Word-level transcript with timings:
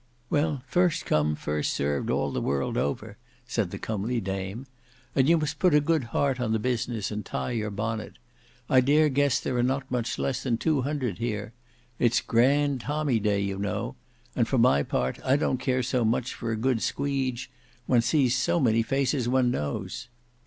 "Well, 0.31 0.63
'first 0.65 1.05
come, 1.05 1.35
first 1.35 1.73
served,' 1.73 2.09
all 2.09 2.31
the 2.31 2.41
world 2.41 2.75
over," 2.75 3.17
said 3.45 3.69
the 3.69 3.77
comely 3.77 4.19
dame. 4.19 4.65
"And 5.15 5.29
you 5.29 5.37
must 5.37 5.59
put 5.59 5.75
a 5.75 5.79
good 5.79 6.05
heart 6.05 6.39
on 6.39 6.53
the 6.53 6.57
business 6.57 7.11
and 7.11 7.23
tie 7.23 7.51
your 7.51 7.69
bonnet. 7.69 8.13
I 8.67 8.81
dare 8.81 9.09
guess 9.09 9.39
there 9.39 9.55
are 9.57 9.61
not 9.61 9.91
much 9.91 10.17
less 10.17 10.41
than 10.41 10.57
two 10.57 10.81
hundred 10.81 11.19
here. 11.19 11.53
It's 11.99 12.19
grand 12.19 12.81
tommy 12.81 13.19
day 13.19 13.41
you 13.41 13.59
know. 13.59 13.95
And 14.35 14.47
for 14.47 14.57
my 14.57 14.81
part 14.81 15.23
I 15.23 15.35
don't 15.35 15.59
care 15.59 15.83
so 15.83 16.03
much 16.03 16.33
for 16.33 16.49
a 16.51 16.55
good 16.57 16.81
squeedge; 16.81 17.51
one 17.85 18.01
sees 18.01 18.35
so 18.35 18.59
many 18.59 18.81
faces 18.81 19.29
one 19.29 19.51
knows." 19.51 20.07